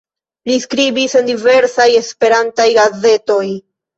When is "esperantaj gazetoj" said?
2.01-3.45